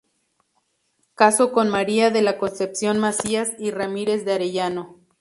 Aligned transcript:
Casó 1.13 1.51
con 1.51 1.69
María 1.69 2.09
de 2.09 2.23
la 2.23 2.39
Concepción 2.39 2.97
Macías 2.97 3.49
y 3.59 3.69
Ramírez 3.69 4.25
de 4.25 4.33
Arellano. 4.33 4.97